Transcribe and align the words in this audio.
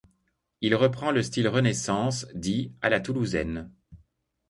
Il 0.61 0.73
reprend 0.73 1.11
le 1.11 1.21
style 1.21 1.47
Renaissance 1.47 2.25
dit 2.33 2.73
à 2.81 2.89
la 2.89 3.01
toulousaine. 3.01 3.69